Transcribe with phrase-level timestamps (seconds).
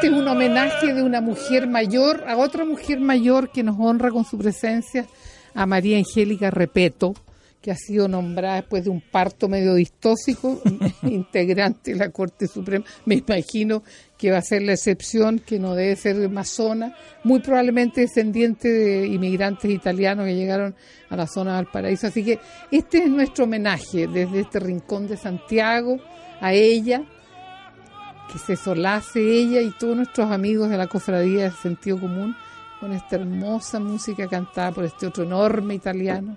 [0.00, 5.06] de una mujer mayor a otra mujer mayor que nos honra con su presencia,
[5.54, 7.14] a María Angélica Repeto,
[7.60, 10.60] que ha sido nombrada después de un parto medio distóxico,
[11.02, 12.84] integrante de la Corte Suprema.
[13.06, 13.82] Me imagino
[14.16, 19.06] que va a ser la excepción, que no debe ser masona, muy probablemente descendiente de
[19.06, 20.76] inmigrantes italianos que llegaron
[21.10, 22.06] a la zona del paraíso.
[22.06, 22.38] Así que
[22.70, 25.98] este es nuestro homenaje desde este rincón de Santiago
[26.40, 27.02] a ella
[28.30, 32.36] que se solace ella y todos nuestros amigos de la cofradía del sentido común
[32.78, 36.36] con esta hermosa música cantada por este otro enorme italiano,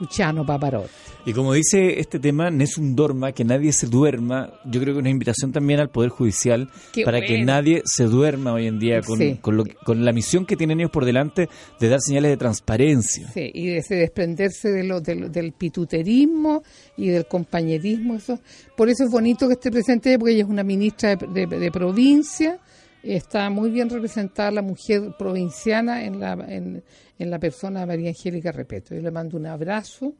[0.00, 0.88] Luciano Paparotti.
[1.26, 5.02] Y como dice este tema, Nessun Dorma, que nadie se duerma, yo creo que es
[5.02, 6.70] una invitación también al Poder Judicial
[7.04, 10.90] para que nadie se duerma hoy en día con, con, la misión que tienen ellos
[10.90, 11.48] por delante
[11.78, 13.30] de dar señales de transparencia.
[13.32, 16.62] Sí, y de desprenderse de lo, del pituterismo
[16.96, 18.14] y del compañerismo.
[18.14, 18.38] Eso.
[18.76, 22.58] Por eso es bonito que esté presente, porque ella es una ministra de, provincia,
[23.02, 26.82] está muy bien representada la mujer provinciana en la, en,
[27.18, 28.94] en la persona de María Angélica Repeto.
[28.94, 30.14] Yo le mando un abrazo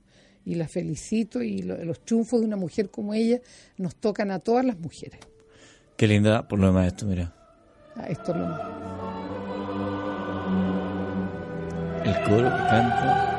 [0.44, 3.40] y la felicito y los triunfos de una mujer como ella
[3.76, 5.20] nos tocan a todas las mujeres.
[5.96, 7.34] Qué linda por lo demás esto, mira.
[7.96, 8.46] Ah, esto es lo
[12.04, 13.38] El coro que canta.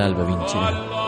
[0.00, 0.98] All'alba vincerà.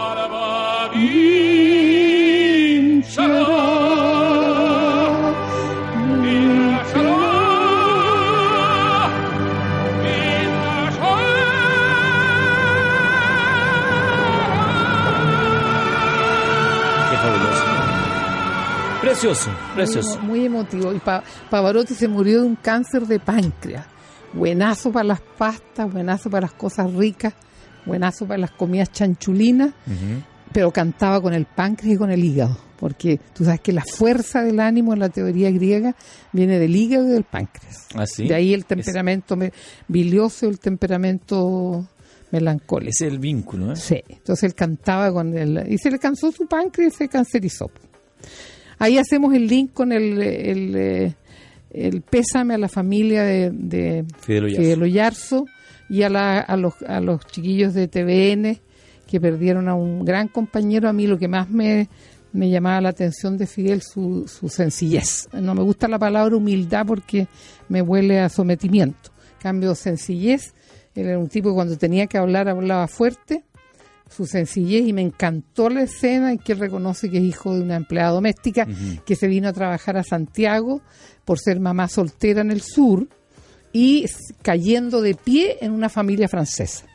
[19.01, 20.19] Precioso, precioso.
[20.21, 20.93] Muy, muy emotivo.
[20.93, 21.01] Y
[21.51, 23.87] Pavarotti se murió de un cáncer de páncreas.
[24.33, 27.35] Buenazo para las pastas, buenazo para las cosas ricas
[27.87, 29.73] buenazo para las comidas chanchulinas,
[30.53, 34.43] pero cantaba con el páncreas y con el hígado, porque tú sabes que la fuerza
[34.43, 35.95] del ánimo en la teoría griega
[36.33, 37.87] viene del hígado y del páncreas.
[37.95, 39.37] ¿Ah, de ahí el temperamento
[39.89, 41.87] bilioso, el temperamento
[42.33, 42.91] melancólico.
[42.91, 43.77] Ese es el vínculo, ¿eh?
[43.77, 45.71] Sí, entonces él cantaba con el...
[45.71, 47.71] Y se le cansó su páncreas y se cancerizó.
[48.79, 51.15] Ahí hacemos el link con el, el,
[51.71, 55.45] el pésame a la familia de, de Fidel Oyarzo
[55.89, 58.61] y a, la, a, los, a los chiquillos de TVN
[59.07, 60.89] que perdieron a un gran compañero.
[60.89, 61.89] A mí lo que más me,
[62.33, 65.29] me llamaba la atención de Fidel, su, su sencillez.
[65.33, 67.29] No me gusta la palabra humildad porque
[67.69, 69.11] me huele a sometimiento.
[69.39, 70.55] Cambio sencillez.
[70.95, 73.45] Él era un tipo que cuando tenía que hablar hablaba fuerte,
[74.09, 77.63] su sencillez y me encantó la escena en que él reconoce que es hijo de
[77.63, 78.67] una empleada doméstica
[79.07, 80.83] que se vino a trabajar a Santiago
[81.25, 83.09] por ser mamá soltera en el sur
[83.73, 84.07] y
[84.43, 86.87] cayendo de pie en una familia francesa.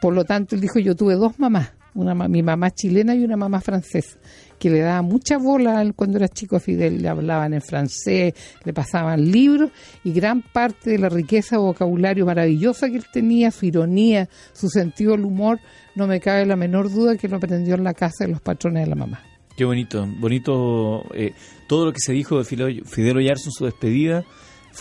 [0.00, 3.36] Por lo tanto, él dijo, yo tuve dos mamás, una, mi mamá chilena y una
[3.36, 4.18] mamá francesa,
[4.58, 8.34] que le daba mucha bola cuando era chico a Fidel, le hablaban en francés,
[8.64, 9.70] le pasaban libros
[10.04, 15.12] y gran parte de la riqueza vocabulario maravillosa que él tenía, su ironía, su sentido
[15.12, 15.60] del humor,
[15.94, 18.84] no me cabe la menor duda que lo aprendió en la casa de los patrones
[18.84, 19.22] de la mamá.
[19.56, 21.34] Qué bonito, bonito eh,
[21.66, 24.24] todo lo que se dijo de Fidel, Oyarzo en su despedida.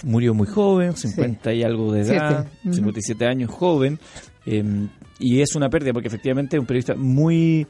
[0.04, 4.00] Murió muy joven, 50 y algo de edad, 57 años, joven.
[4.46, 4.90] Em,
[5.20, 7.68] y es una pérdida porque efectivamente es un periodista muy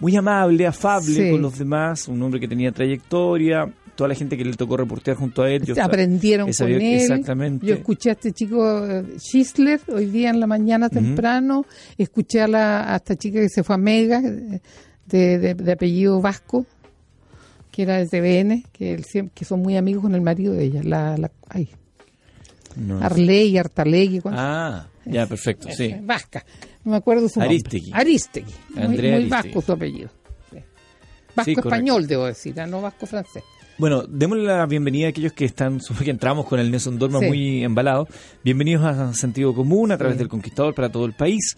[0.00, 3.66] muy amable, afable con los demás, un hombre que tenía trayectoria,
[3.96, 5.64] toda la gente que le tocó reportear junto a él.
[5.80, 6.82] Aprendieron con él.
[6.82, 7.66] Exactamente.
[7.66, 11.66] Yo escuché a este chico eh, Schisler hoy día en la mañana temprano,
[11.96, 14.22] escuché a, la, esta chica que se fue a Mega,
[15.06, 16.64] de, apellido vasco,
[17.78, 21.16] que era de TVN, que, que son muy amigos con el marido de ella, la,
[21.16, 21.68] la ay,
[23.00, 24.20] Arley, Artalegui.
[24.24, 25.94] Ah, ya, perfecto, sí.
[26.02, 26.44] Vasca,
[26.82, 27.92] no me acuerdo su Aristegui.
[27.92, 28.00] nombre.
[28.00, 28.52] Aristegui.
[28.74, 30.10] muy, vasco su apellido.
[31.36, 32.66] Vasco español, debo decir, ¿ah?
[32.66, 33.44] no vasco francés.
[33.78, 37.62] Bueno, démosle la bienvenida a aquellos que están, que entramos con el Nelson Dorma muy
[37.62, 38.08] embalado.
[38.42, 41.56] Bienvenidos a Sentido Común a través del Conquistador para todo el país.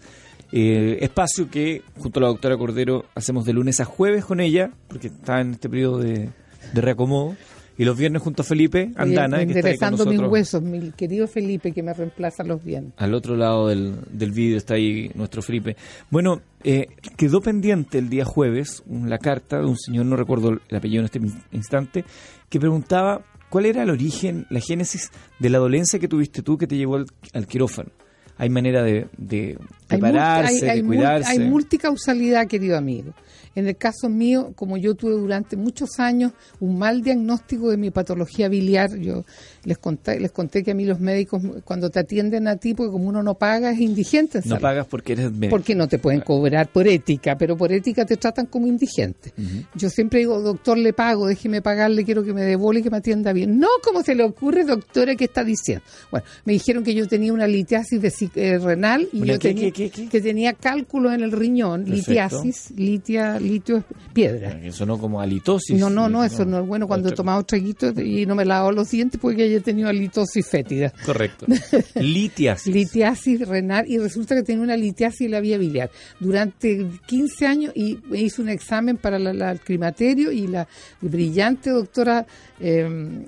[0.51, 4.71] Eh, espacio que, junto a la doctora Cordero, hacemos de lunes a jueves con ella,
[4.87, 6.29] porque está en este periodo de,
[6.73, 7.35] de reacomodo.
[7.77, 9.41] Y los viernes junto a Felipe Andana.
[9.41, 12.93] Interesando mis huesos, mi querido Felipe, que me reemplaza los viernes.
[12.97, 15.77] Al otro lado del, del vídeo está ahí nuestro Felipe.
[16.11, 20.75] Bueno, eh, quedó pendiente el día jueves la carta de un señor, no recuerdo el
[20.75, 21.21] apellido en este
[21.53, 22.05] instante,
[22.49, 26.67] que preguntaba cuál era el origen, la génesis de la dolencia que tuviste tú que
[26.67, 26.97] te llevó
[27.33, 27.89] al, quirófano.
[28.37, 29.57] Hay manera de, de
[29.87, 31.31] prepararse, de cuidarse.
[31.31, 33.13] Hay multicausalidad, querido amigo.
[33.55, 37.91] En el caso mío, como yo tuve durante muchos años un mal diagnóstico de mi
[37.91, 39.25] patología biliar, yo
[39.63, 42.91] les conté, les conté que a mí los médicos, cuando te atienden a ti, porque
[42.91, 44.41] como uno no paga, es indigente.
[44.45, 45.51] No pagas porque eres médico.
[45.51, 49.33] Porque no te pueden cobrar por ética, pero por ética te tratan como indigente.
[49.75, 53.33] Yo siempre digo, doctor, le pago, déjeme pagarle, quiero que me y que me atienda
[53.33, 53.59] bien.
[53.59, 55.83] No, como se le ocurre, doctora, ¿qué está diciendo?
[56.09, 58.01] Bueno, me dijeron que yo tenía una litiasis
[58.35, 63.83] eh, renal y yo tenía, que tenía cálculo en el riñón, litiasis, litia, litio es
[64.13, 64.59] piedra.
[64.63, 65.79] Eso no como halitosis.
[65.79, 68.71] No, no, no, eso no es bueno cuando he tomado traguitos y no me lavo
[68.71, 70.93] los dientes porque he tenido halitosis fétida.
[71.05, 71.45] Correcto.
[71.95, 72.73] Litiasis.
[72.73, 75.89] litiasis renal y resulta que tenía una litiasis en la vía biliar.
[76.19, 80.67] Durante 15 años y me hizo un examen para el climaterio y la
[81.01, 82.25] brillante doctora,
[82.59, 83.25] em,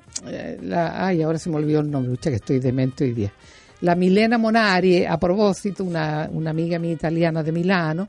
[0.61, 3.33] la, ay, ahora se me olvidó el nombre, que estoy demente hoy día.
[3.81, 8.07] La Milena Monari, a propósito, una, una amiga mía italiana de Milano,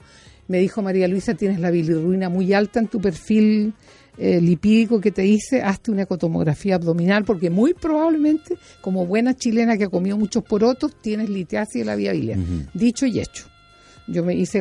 [0.49, 3.75] me dijo María Luisa, tienes la bilirruina muy alta en tu perfil
[4.17, 9.76] eh, lipídico que te hice, hazte una ecotomografía abdominal, porque muy probablemente, como buena chilena
[9.76, 12.38] que ha comido muchos porotos, tienes litiasis de la vía biliar.
[12.73, 13.46] Dicho y hecho.
[14.06, 14.61] Yo me hice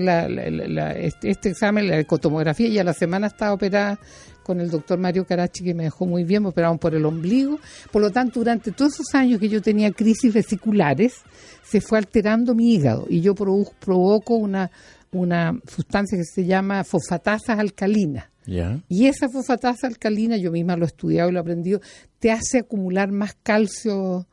[0.98, 4.00] este, este, examen, la ecotomografía, y a la semana estaba operada
[4.42, 7.60] con el doctor Mario Carachi, que me dejó muy bien, me operaron por el ombligo.
[7.92, 11.22] Por lo tanto, durante todos esos años que yo tenía crisis vesiculares,
[11.62, 14.72] se fue alterando mi hígado y yo provoco una,
[15.14, 20.88] una sustancia que se llama fosfatasas alcalinas y esa fosfatasa alcalina, yo misma lo he
[20.88, 21.82] estudiado y lo he aprendido,
[22.20, 24.28] te hace acumular más calcio.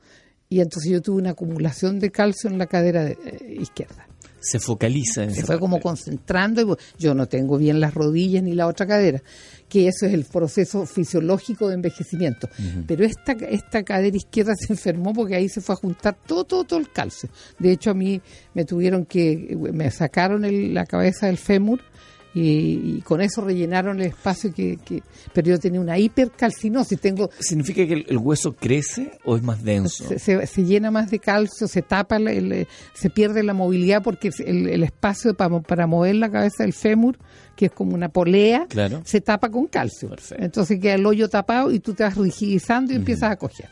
[0.48, 3.16] Y entonces yo tuve una acumulación de calcio en la cadera eh,
[3.60, 4.08] izquierda.
[4.40, 6.76] Se focaliza en Se fue como concentrando.
[6.98, 9.22] Y yo no tengo bien las rodillas ni la otra cadera,
[9.70, 12.48] que eso es el proceso fisiológico de envejecimiento.
[12.86, 16.64] Pero esta, esta cadera izquierda se enfermó porque ahí se fue a juntar todo, todo,
[16.64, 17.30] todo el calcio.
[17.58, 18.20] De hecho, a mí
[18.52, 21.80] me tuvieron que, me sacaron la cabeza del fémur
[22.34, 24.78] y, con eso rellenaron el espacio que,
[25.32, 30.04] pero yo tenía una hipercalcinosis tengo significa que el, hueso crece o es más denso
[30.16, 32.18] se, llena más de calcio se tapa
[32.94, 37.18] se pierde la movilidad porque el, espacio para, para mover la cabeza del fémur
[37.60, 38.66] que es como una polea,
[39.04, 40.08] se tapa con calcio.
[40.38, 43.68] Entonces queda el hoyo tapado y tú te vas rigidizando y empiezas a coger.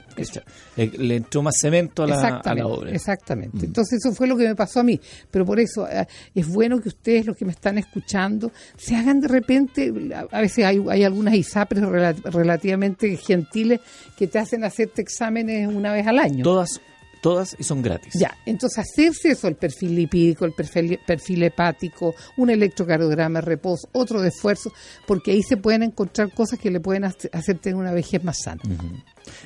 [0.76, 2.90] Le, entró más cemento a la, obra.
[2.90, 3.64] Exactamente.
[3.64, 5.00] Entonces eso fue lo que me pasó a mí.
[5.30, 9.20] Pero por eso eh, es bueno que ustedes, los que me están escuchando, se hagan
[9.20, 9.92] de repente,
[10.30, 11.84] a veces hay, hay algunas ISAPRES
[12.24, 13.80] relativamente gentiles
[14.16, 16.44] que te hacen hacerte exámenes una vez al año.
[16.44, 16.80] Todas
[17.20, 18.14] Todas y son gratis.
[18.14, 24.28] Ya, entonces hacerse eso, el perfil lipídico, el perfil, hepático, un electrocardiograma, reposo, otro de
[24.28, 24.72] esfuerzo,
[25.06, 28.62] porque ahí se pueden encontrar cosas que le pueden hacer tener una vejez más sana.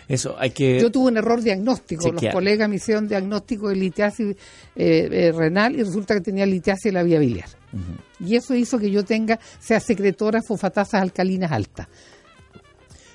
[0.06, 0.80] Eso hay que.
[0.80, 2.12] Yo tuve un error diagnóstico.
[2.12, 4.36] Los colegas me hicieron diagnóstico de litiasis
[4.76, 7.48] eh, eh, renal y resulta que tenía litiasis de la vía biliar.
[8.20, 11.88] Y eso hizo que yo tenga, sea secretora fosfatasas alcalinas altas.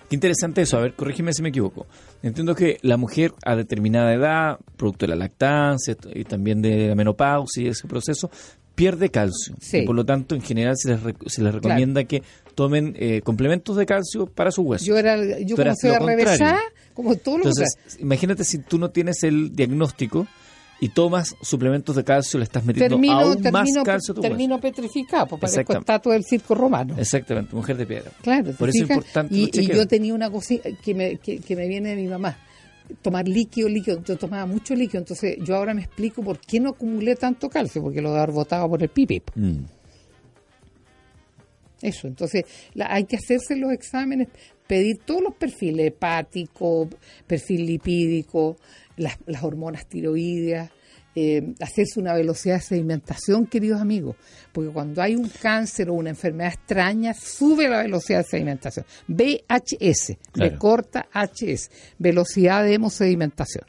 [0.10, 0.78] Qué interesante eso.
[0.78, 1.86] A ver, corrígeme si me equivoco.
[2.24, 6.96] Entiendo que la mujer a determinada edad, producto de la lactancia y también de la
[6.96, 8.32] menopausia y ese proceso,
[8.74, 9.56] pierde calcio.
[9.74, 12.24] Y por lo tanto, en general se les, se les recomienda que
[12.56, 14.86] tomen eh, complementos de calcio para su hueso.
[14.86, 15.74] Yo era, yo como
[16.94, 20.28] como todo lo Entonces, imagínate si tú no tienes el diagnóstico
[20.80, 25.38] y tomas suplementos de calcio, le estás metiendo aún más calcio a tu Termino petrificado,
[25.38, 26.96] pues parezco estatua del circo romano.
[26.98, 28.12] Exactamente, mujer de piedra.
[28.22, 29.36] Claro, por eso es importante.
[29.36, 32.38] Y, y, yo tenía una cosa que me, que, me viene de mi mamá
[33.02, 36.70] tomar líquido, líquido, yo tomaba mucho líquido, entonces yo ahora me explico por qué no
[36.70, 39.22] acumulé tanto calcio, porque lo de haber botado por el pipi.
[39.36, 39.66] Mm.
[41.82, 42.46] Eso, entonces
[42.80, 44.30] hay que hacerse los exámenes,
[44.66, 46.90] pedir todos los perfiles hepático,
[47.28, 48.58] perfil lipídico,
[48.98, 50.72] las, las hormonas tiroideas,
[51.20, 54.18] eh, hacerse una velocidad de sedimentación, queridos amigos,
[54.52, 58.86] porque cuando hay un cáncer o una enfermedad extraña, sube la velocidad de sedimentación.
[59.08, 60.60] VHS, claro.
[60.60, 63.66] corta HS, velocidad de hemosedimentación.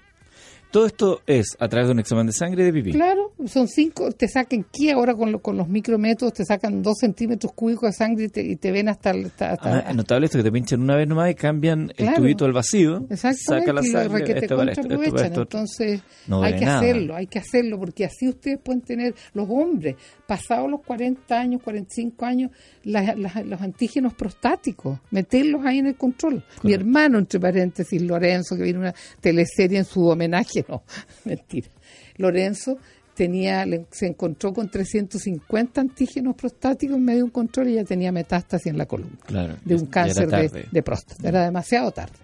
[0.70, 2.92] Todo esto es a través de un examen de sangre de pipí.
[2.92, 7.52] Claro, son cinco, te sacan ¿qué ahora con, con los micrométodos, te sacan dos centímetros
[7.54, 9.10] cúbicos de sangre y te, ven hasta...
[9.10, 12.44] hasta, ah, es notable esto que te pinchan una vez nomás y cambian el tubito
[12.44, 18.04] al vacío, sacan la sangre, y esto, Entonces hay que hacerlo, hay que hacerlo, porque
[18.04, 19.96] así ustedes pueden tener, los hombres,
[20.26, 22.50] pasados los 40 años, 45 años,
[22.84, 26.44] los antígenos prostáticos, meterlos ahí en el control.
[26.62, 30.82] Mi hermano, entre paréntesis, Lorenzo, que viene una teleserie en su homenaje, no,
[31.24, 31.68] mentira.
[32.16, 32.78] Lorenzo
[33.14, 38.12] tenía, se encontró con 350 antígenos prostáticos en medio de un control y ya tenía
[38.12, 40.28] metástasis en la columna de un cáncer
[40.70, 41.28] de, próstata.
[41.28, 42.14] Era demasiado tarde.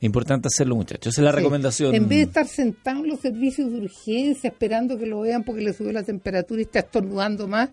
[0.00, 1.14] Importante hacerlo, muchachos.
[1.14, 1.94] Esa es la recomendación.
[1.94, 5.62] En vez de estar sentado en los servicios de urgencia esperando que lo vean porque
[5.62, 7.70] le sube la temperatura y está estornudando más,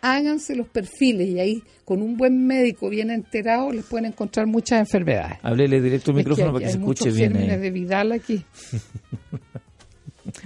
[0.00, 4.80] háganse los perfiles y ahí con un buen médico bien enterado les pueden encontrar muchas
[4.80, 5.38] enfermedades.
[5.42, 7.32] Háblele directo al micrófono para que se escuche bien.
[7.32, 8.44] de Vidal aquí.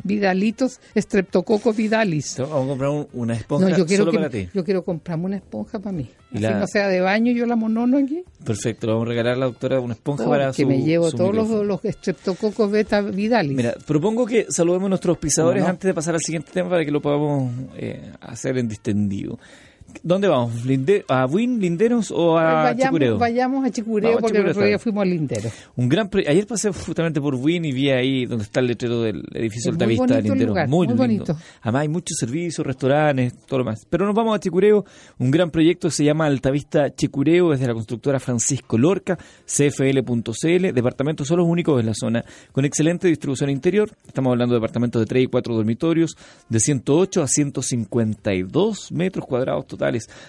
[0.02, 2.36] Vidalitos, Streptococcus vidalis.
[2.38, 4.48] Vamos a comprar una esponja yo quiero solo para ti.
[4.52, 6.10] Yo quiero comprarme una esponja para mí.
[6.32, 8.22] Así no sea de baño, yo la monono aquí.
[8.44, 11.34] Perfecto, le vamos a regalar a la doctora una esponja para que me llevo todos
[11.34, 13.56] los, los Streptococcus beta vidalis.
[13.56, 16.90] Mira, propongo que saludemos a nuestros pisadores antes de pasar al siguiente tema para que
[16.90, 19.38] lo podamos eh, hacer en distendido.
[20.02, 20.52] ¿Dónde vamos?
[21.08, 23.18] ¿A Win, Linderos o a vayamos, Chicureo?
[23.18, 25.52] Vayamos a Chicureo porque el otro día fuimos a Linderos.
[25.76, 29.22] Un gran Ayer pasé justamente por Win y vi ahí donde está el letrero del
[29.34, 30.68] edificio Altavista de Linderos.
[30.68, 31.36] muy, muy bonito.
[31.62, 33.86] Además hay muchos servicios, restaurantes, todo lo más.
[33.88, 34.84] Pero nos vamos a Chicureo.
[35.18, 40.72] Un gran proyecto se llama Altavista Chicureo, desde la constructora Francisco Lorca, cfl.cl.
[40.72, 43.90] Departamentos son los únicos en la zona, con excelente distribución interior.
[44.06, 46.16] Estamos hablando de departamentos de 3 y 4 dormitorios,
[46.48, 49.66] de 108 a 152 metros cuadrados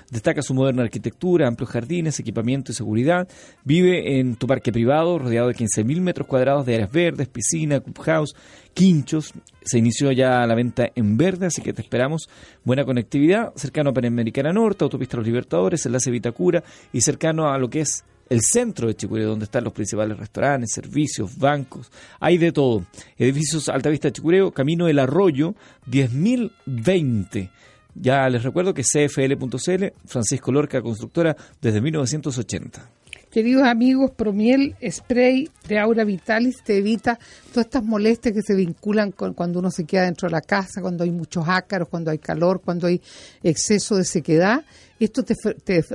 [0.10, 3.28] Destaca su moderna arquitectura, amplios jardines, equipamiento y seguridad.
[3.64, 8.36] Vive en tu parque privado, rodeado de 15.000 metros cuadrados de áreas verdes, piscina, clubhouse,
[8.74, 9.34] quinchos.
[9.64, 12.30] Se inició ya la venta en verde, así que te esperamos.
[12.64, 17.70] Buena conectividad, cercano a Panamericana Norte, Autopista Los Libertadores, Enlace Vitacura y cercano a lo
[17.70, 22.54] que es el centro de Chicureo, donde están los principales restaurantes, servicios, bancos, hay de
[22.54, 22.86] todo.
[23.18, 25.54] Edificios Altavista Chicureo, Camino del Arroyo,
[25.90, 27.50] 10.020.
[27.96, 32.90] Ya les recuerdo que cfl.cl, Francisco Lorca, constructora desde 1980.
[33.32, 37.18] Queridos amigos, Promiel Spray de Aura Vitalis te evita
[37.54, 40.82] todas estas molestias que se vinculan con cuando uno se queda dentro de la casa,
[40.82, 43.02] cuando hay muchos ácaros, cuando hay calor, cuando hay
[43.42, 44.66] exceso de sequedad
[45.06, 45.36] esto te,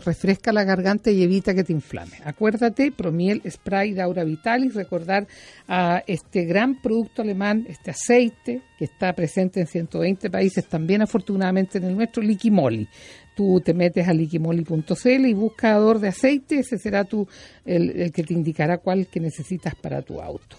[0.05, 2.13] refresca la garganta y evita que te inflame.
[2.25, 5.27] Acuérdate, Promiel Spray de Aura Vitalis, recordar
[5.69, 11.79] a este gran producto alemán, este aceite que está presente en 120 países, también afortunadamente
[11.79, 12.89] en el nuestro, Liquimoli.
[13.37, 17.29] Tú te metes a liquimoli.cl y buscador de aceite, ese será tu,
[17.65, 20.57] el, el que te indicará cuál que necesitas para tu auto.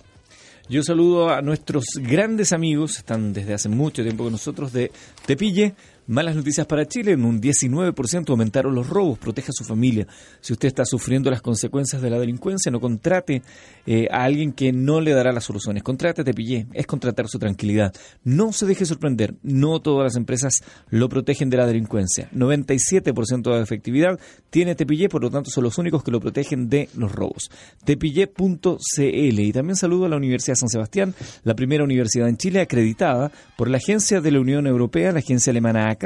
[0.69, 4.91] Yo saludo a nuestros grandes amigos, están desde hace mucho tiempo con nosotros, de
[5.25, 5.75] Tepille,
[6.09, 10.07] Malas noticias para Chile, en un 19% aumentaron los robos, proteja a su familia.
[10.39, 13.41] Si usted está sufriendo las consecuencias de la delincuencia, no contrate
[13.85, 15.83] eh, a alguien que no le dará las soluciones.
[15.83, 17.93] Contrate Tepillé, es contratar su tranquilidad.
[18.23, 22.29] No se deje sorprender, no todas las empresas lo protegen de la delincuencia.
[22.33, 24.17] 97% de efectividad
[24.49, 27.51] tiene Tepillé, por lo tanto son los únicos que lo protegen de los robos.
[27.83, 32.61] Tepillé.cl y también saludo a la Universidad de San Sebastián, la primera universidad en Chile
[32.61, 35.96] acreditada por la Agencia de la Unión Europea, la Agencia Alemana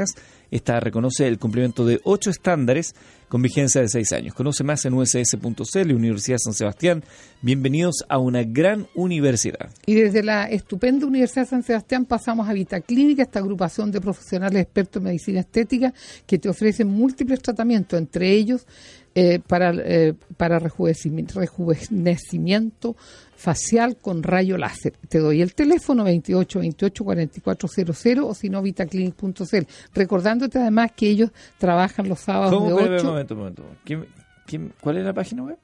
[0.50, 2.94] esta reconoce el cumplimiento de ocho estándares
[3.28, 4.34] con vigencia de seis años.
[4.34, 7.02] Conoce más en uss.cl, Universidad San Sebastián.
[7.40, 9.70] Bienvenidos a una gran universidad.
[9.86, 15.00] Y desde la estupenda Universidad San Sebastián pasamos a Vitaclínica, esta agrupación de profesionales expertos
[15.00, 15.94] en medicina estética
[16.26, 18.66] que te ofrecen múltiples tratamientos, entre ellos
[19.14, 22.96] eh, para, eh, para rejuvenecimiento, rejuvenecimiento
[23.42, 24.92] facial con rayo láser.
[25.08, 29.66] Te doy el teléfono 28 28 4400 o si no vitaclinic.cl.
[29.92, 33.04] Recordándote además que ellos trabajan los sábados de 8.
[33.04, 33.64] Momento, momento.
[33.84, 35.58] ¿Quién, cuál es la página web?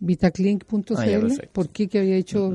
[0.00, 2.50] vitaclink.cl, ah, ¿por qué que había hecho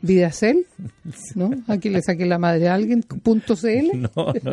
[0.00, 0.66] Vidacel?
[1.34, 1.50] ¿No?
[1.68, 3.90] Aquí le saqué la madre a alguien, .cl.
[4.16, 4.52] No, no,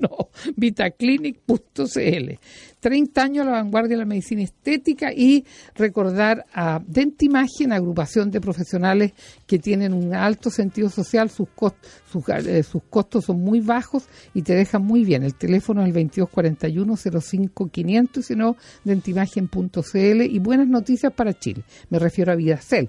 [0.00, 0.28] no.
[0.56, 2.38] vitaclinic.cl.
[2.80, 5.44] 30 años a la vanguardia de la medicina estética y
[5.74, 9.12] recordar a Dentimagen, agrupación de profesionales
[9.46, 11.48] que tienen un alto sentido social, sus,
[12.10, 15.22] sus, eh, sus costos son muy bajos y te dejan muy bien.
[15.22, 21.62] El teléfono es el 2241 05500 y si no, dentimagen.cl y buenas noticias para Chile.
[21.90, 22.88] Me refiero a Vidacel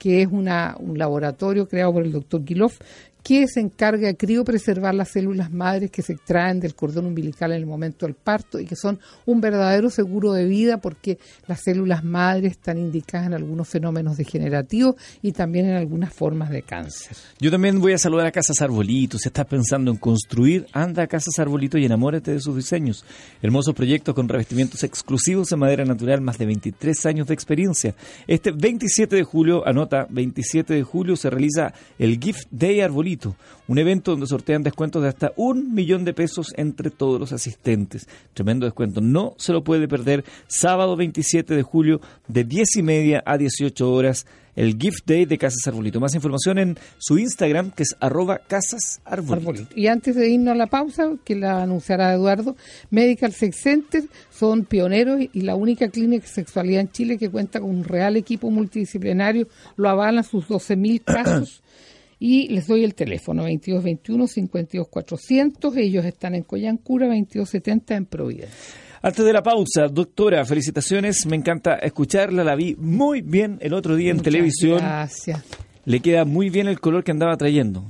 [0.00, 2.80] que es una, un laboratorio creado por el doctor Guilof
[3.22, 7.58] que se encarga de criopreservar las células madres que se extraen del cordón umbilical en
[7.58, 12.04] el momento del parto y que son un verdadero seguro de vida porque las células
[12.04, 17.16] madres están indicadas en algunos fenómenos degenerativos y también en algunas formas de cáncer.
[17.38, 19.18] Yo también voy a saludar a Casas Arbolito.
[19.18, 23.04] Si estás pensando en construir, anda a Casas Arbolito y enamórate de sus diseños.
[23.42, 27.94] Hermosos proyectos con revestimientos exclusivos en madera natural, más de 23 años de experiencia.
[28.26, 32.80] Este 27 de julio, anota, 27 de julio se realiza el Gift Day
[33.68, 38.08] Un evento donde sortean descuentos de hasta un millón de pesos entre todos los asistentes.
[38.34, 40.24] Tremendo descuento, no se lo puede perder.
[40.48, 44.26] Sábado 27 de julio de 10 y media a 18 horas
[44.56, 46.00] el Gift Day de Casas Arbolito.
[46.00, 49.68] Más información en su Instagram, que es arroba Casas Arbolito.
[49.74, 52.56] Y antes de irnos a la pausa, que la anunciará Eduardo,
[52.90, 57.60] Medical Sex Center son pioneros y la única clínica de sexualidad en Chile que cuenta
[57.60, 59.48] con un real equipo multidisciplinario.
[59.76, 61.62] Lo avalan sus 12.000 casos
[62.20, 65.78] y les doy el teléfono 2221-52400.
[65.78, 68.54] Ellos están en Coyancura, 2270 en Providencia.
[69.02, 71.24] Antes de la pausa, doctora, felicitaciones.
[71.24, 72.44] Me encanta escucharla.
[72.44, 74.76] La vi muy bien el otro día en televisión.
[74.78, 75.42] Gracias.
[75.86, 77.82] Le queda muy bien el color que andaba trayendo.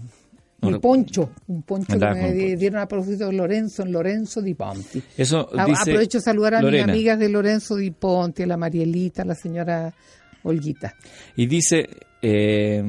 [0.62, 5.02] el poncho, un poncho que me dieron a propósito de Lorenzo, en Lorenzo Di Ponti.
[5.16, 9.24] Eso Aprovecho a saludar a mis amigas de Lorenzo Di Ponti, a la Marielita, a
[9.24, 9.92] la señora
[10.44, 10.94] Olguita.
[11.34, 11.88] Y dice,
[12.22, 12.82] eh,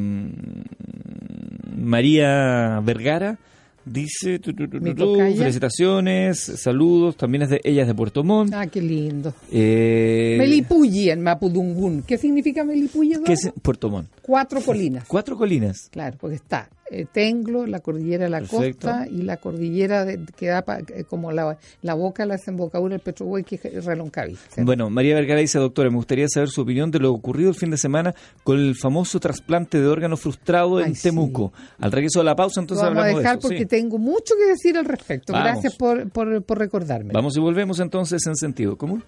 [1.76, 3.40] María Vergara
[3.86, 8.54] dice felicitaciones, saludos, también es de ella es de Puerto Montt.
[8.54, 9.34] Ah, qué lindo.
[9.52, 12.04] Eh, Melipulli en Mapudungún.
[12.04, 13.16] ¿Qué significa Melipulli?
[13.26, 14.10] ¿Qué es Puerto Montt?
[14.22, 15.06] Cuatro colinas.
[15.08, 15.90] Cuatro colinas.
[15.92, 20.64] Claro, porque está eh, Tenglo, la cordillera de la costa y la cordillera que da
[20.90, 21.58] eh, como la,
[21.96, 24.38] boca, la desembocadura del Petrohuey, que es Reloncaví.
[24.58, 27.72] Bueno, María Vergara dice, doctora, me gustaría saber su opinión de lo ocurrido el fin
[27.72, 31.54] de semana con el famoso trasplante de órgano frustrado en Temuco.
[31.80, 34.78] Al regreso de la pausa, entonces vamos hablamos a dejar porque tengo mucho que decir
[34.78, 35.32] al respecto.
[35.32, 37.14] Gracias por, por, por recordarme.
[37.14, 39.02] Vamos y volvemos entonces en sentido común.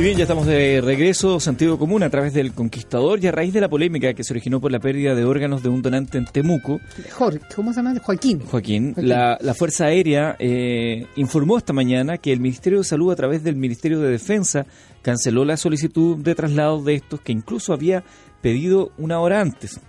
[0.00, 3.52] Y bien, ya estamos de regreso, sentido común, a través del Conquistador y a raíz
[3.52, 6.24] de la polémica que se originó por la pérdida de órganos de un donante en
[6.24, 6.80] Temuco.
[7.10, 8.00] Jorge, ¿cómo se llama?
[8.00, 8.40] Joaquín.
[8.40, 8.94] Joaquín.
[8.96, 13.56] La, Fuerza Aérea eh, informó esta mañana que el Ministerio de Salud, a través del
[13.56, 14.64] Ministerio de Defensa,
[15.02, 18.02] canceló la solicitud de traslado de estos que incluso había
[18.40, 19.80] pedido una hora antes.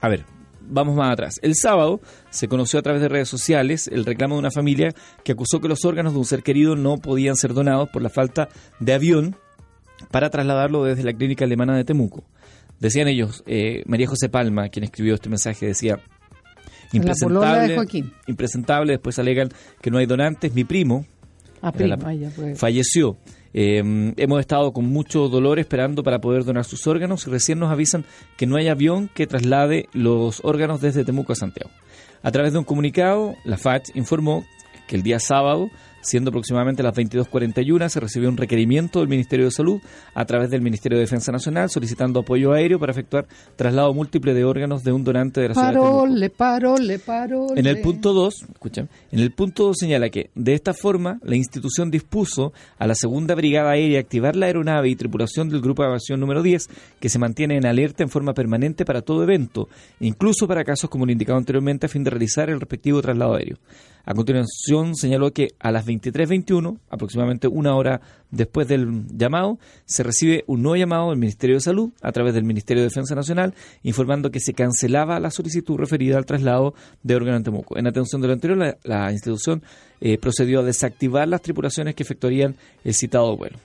[0.00, 0.24] A ver,
[0.68, 1.38] vamos más atrás.
[1.42, 4.94] El sábado se conoció a través de redes sociales el reclamo de una familia
[5.24, 8.08] que acusó que los órganos de un ser querido no podían ser donados por la
[8.08, 8.48] falta
[8.80, 9.36] de avión
[10.10, 12.24] para trasladarlo desde la clínica alemana de Temuco.
[12.80, 16.00] Decían ellos, eh, María José Palma, quien escribió este mensaje, decía,
[16.92, 17.76] impresentable,
[18.26, 21.06] impresentable, después alegan que no hay donantes, mi primo,
[21.60, 22.58] ah, pues.
[22.58, 23.16] falleció.
[23.54, 27.70] Eh, hemos estado con mucho dolor esperando para poder donar sus órganos y recién nos
[27.70, 28.04] avisan
[28.36, 31.70] que no hay avión que traslade los órganos desde Temuco a Santiago.
[32.22, 34.44] A través de un comunicado, la FACH informó
[34.86, 35.70] que el día sábado
[36.02, 39.80] Siendo aproximadamente las 22.41, se recibió un requerimiento del Ministerio de Salud
[40.14, 44.44] a través del Ministerio de Defensa Nacional solicitando apoyo aéreo para efectuar traslado múltiple de
[44.44, 47.60] órganos de un donante de la ciudad de parole, parole.
[47.60, 51.36] En el punto 2, escuchen, en el punto 2 señala que de esta forma la
[51.36, 55.88] institución dispuso a la segunda brigada aérea activar la aeronave y tripulación del grupo de
[55.88, 59.68] aviación número 10 que se mantiene en alerta en forma permanente para todo evento,
[60.00, 63.58] incluso para casos como lo indicado anteriormente a fin de realizar el respectivo traslado aéreo.
[64.04, 70.44] A continuación señaló que a las 23.21, aproximadamente una hora después del llamado, se recibe
[70.46, 74.30] un nuevo llamado del Ministerio de Salud a través del Ministerio de Defensa Nacional informando
[74.30, 77.78] que se cancelaba la solicitud referida al traslado de órgano en Temuco.
[77.78, 79.62] En atención de lo anterior, la, institución
[80.00, 83.58] eh, procedió a desactivar las tripulaciones que efectuarían el citado vuelo.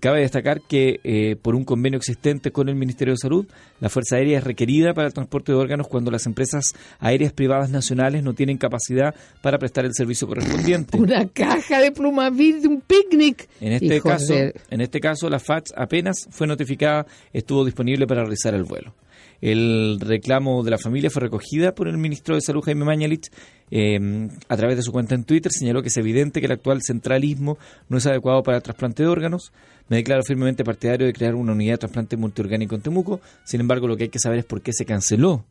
[0.00, 3.46] Cabe destacar que eh, por un convenio existente con el Ministerio de Salud,
[3.78, 7.68] la Fuerza Aérea es requerida para el transporte de órganos cuando las empresas aéreas privadas
[7.70, 10.96] nacionales no tienen capacidad para prestar el servicio correspondiente.
[10.98, 13.48] Una caja de plumavir de un picnic.
[13.60, 18.54] En este caso, en este caso la FATS apenas fue notificada, estuvo disponible para realizar
[18.54, 18.94] el vuelo.
[19.42, 23.28] El reclamo de la familia fue recogida por el ministro de Salud, Jaime Mañalich,
[23.72, 25.50] em, a través de su cuenta en Twitter.
[25.50, 29.08] Señaló que es evidente que el actual centralismo no es adecuado para el trasplante de
[29.08, 29.52] órganos.
[29.88, 33.20] Me declaro firmemente partidario de crear una unidad de trasplante multiorgánico en Temuco.
[33.44, 35.44] Sin embargo, lo que hay que saber es por qué se canceló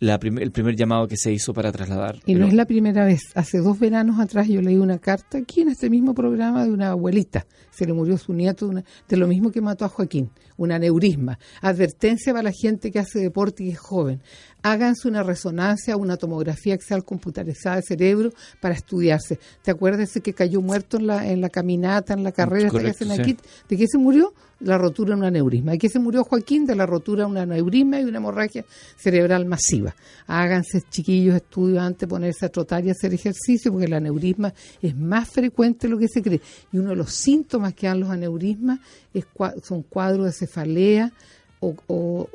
[0.00, 2.20] el primer llamado que se hizo para trasladar.
[2.24, 3.22] Y no es la primera vez.
[3.34, 6.90] Hace dos veranos atrás yo leí una carta aquí en este mismo programa de una
[6.90, 7.46] abuelita.
[7.70, 11.38] Se le murió su nieto de, lo mismo que mató a Joaquín, un aneurisma.
[11.60, 14.20] Advertencia para la gente que hace deporte y es joven.
[14.62, 19.38] Háganse una resonancia, una tomografía axial computarizada de cerebro para estudiarse.
[19.62, 22.88] ¿Te acuerdas de que cayó muerto en la, en la caminata, en la carrera que
[22.88, 23.36] hacen aquí?
[23.68, 24.32] ¿De qué se murió?
[24.60, 25.72] la rotura de un aneurisma.
[25.72, 26.66] ¿De qué se murió Joaquín?
[26.66, 28.64] De la rotura de un aneurisma y una hemorragia
[28.96, 29.94] cerebral masiva.
[30.26, 34.96] Háganse, chiquillos, estudios antes de ponerse a trotar y hacer ejercicio, porque el aneurisma es
[34.96, 36.40] más frecuente de lo que se cree.
[36.72, 38.80] Y uno de los síntomas que dan los aneurismas
[39.14, 39.24] es,
[39.62, 41.12] son cuadros de cefalea,
[41.60, 42.28] o,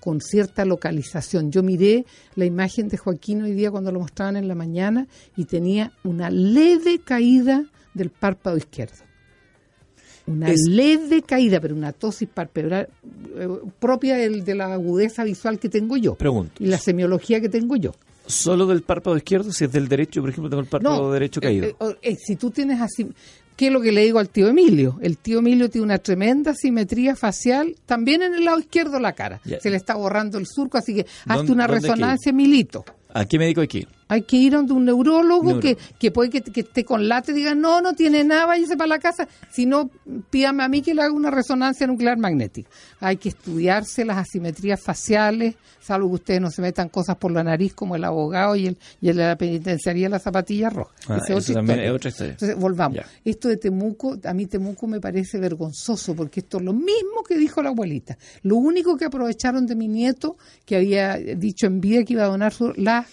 [0.00, 1.50] con cierta localización.
[1.50, 5.44] Yo miré la imagen de Joaquín hoy día cuando lo mostraban en la mañana y
[5.44, 7.64] tenía una leve caída
[7.94, 9.08] del párpado izquierdo
[10.28, 12.88] una leve caída, pero una tosis palpebral
[13.36, 16.14] eh, propia de la agudeza visual que tengo yo.
[16.16, 16.62] Pregunto.
[16.62, 17.92] Y la semiología que tengo yo.
[18.26, 19.52] ¿Solo del párpado izquierdo?
[19.52, 21.68] Si es del derecho, por ejemplo, tengo el párpado derecho caído.
[21.68, 23.08] Eh, eh, si tú tienes así,
[23.58, 24.98] ¿qué es lo que le digo al tío Emilio?
[25.02, 29.40] El tío Emilio tiene una tremenda simetría facial, también en el lado izquierdo la cara.
[29.60, 32.84] Se le está borrando el surco, así que hazte una resonancia, Emilito.
[33.12, 33.97] ¿A qué médico hay que ir?
[34.08, 37.54] Hay que ir a un neurólogo que, que puede que, esté con late y diga,
[37.54, 39.28] no, no tiene nada, váyase para la casa.
[39.50, 39.90] Si no,
[40.30, 42.70] pídame a mí que le haga una resonancia nuclear magnética.
[43.00, 47.44] Hay que estudiarse las asimetrías faciales, salvo que ustedes no se metan cosas por la
[47.44, 50.94] nariz como el abogado y el, y el de la penitenciaría la zapatilla roja.
[51.08, 52.32] Ah, eso también es otra historia.
[52.32, 53.00] Entonces, volvamos.
[53.24, 57.36] Esto de Temuco, a mí Temuco me parece vergonzoso porque esto es lo mismo que
[57.36, 58.16] dijo la abuelita.
[58.42, 62.28] Lo único que aprovecharon de mi nieto, que había dicho en vida que iba a
[62.28, 63.06] donar su, la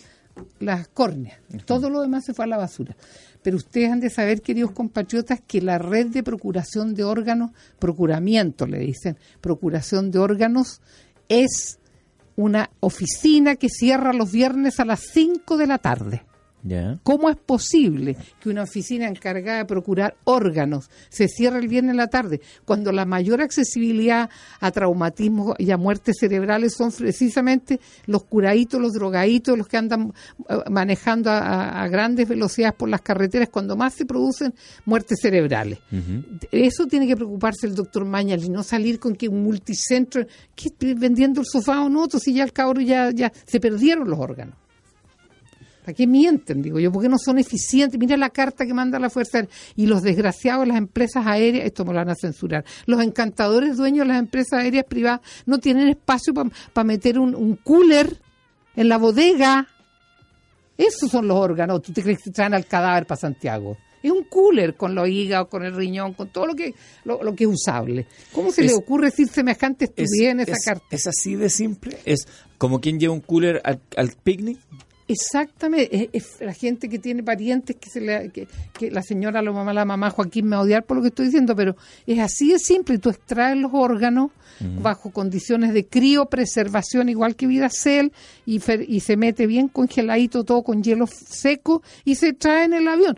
[0.59, 1.39] las córneas.
[1.65, 2.95] Todo lo demás se fue a la basura.
[3.41, 8.65] Pero ustedes han de saber, queridos compatriotas, que la red de procuración de órganos, procuramiento
[8.65, 10.81] le dicen, procuración de órganos,
[11.29, 11.79] es
[12.35, 16.23] una oficina que cierra los viernes a las 5 de la tarde.
[17.03, 21.97] ¿Cómo es posible que una oficina encargada de procurar órganos se cierre el viernes en
[21.97, 28.23] la tarde cuando la mayor accesibilidad a traumatismos y a muertes cerebrales son precisamente los
[28.23, 30.13] curaditos, los drogaditos, los que andan
[30.49, 34.53] eh, manejando a, grandes velocidades por las carreteras cuando más se producen
[34.85, 35.79] muertes cerebrales?
[36.51, 40.25] Eso tiene que preocuparse el doctor Mañal y no salir con que un multicentro,
[40.55, 44.19] que vendiendo el sofá o no, si ya el cabro ya, ya se perdieron los
[44.19, 44.64] órganos.
[45.85, 46.63] ¿Para qué mienten?
[46.63, 47.99] Digo yo, porque no son eficientes.
[47.99, 49.45] Mira la carta que manda la Fuerza
[49.75, 53.77] Y los desgraciados de las empresas aéreas, esto me lo van a censurar, los encantadores
[53.77, 58.19] dueños de las empresas aéreas privadas no tienen espacio para meter un, cooler
[58.75, 59.67] en la bodega.
[60.75, 61.83] Esos son los órganos.
[61.83, 63.77] ¿Tú te crees que traen al cadáver para Santiago?
[64.01, 67.43] Es un cooler con los hígados, con el riñón, con todo lo que lo, que
[67.43, 68.07] es usable.
[68.31, 70.85] ¿Cómo se le ocurre decir semejante estupidez en esa carta?
[70.89, 71.99] Es así de simple.
[72.05, 74.57] Es como quien lleva un cooler al, al picnic
[75.07, 78.47] Exactamente, es, la gente que tiene parientes que, se le, que,
[78.89, 81.25] la señora, la mamá, la mamá Joaquín me va a odiar por lo que estoy
[81.25, 81.75] diciendo, pero
[82.07, 84.31] es así de simple, tú extraes los órganos
[84.81, 88.13] bajo condiciones de criopreservación igual que vida cel
[88.45, 92.87] y, y se mete bien congeladito todo con hielo seco y se trae en el
[92.87, 93.17] avión.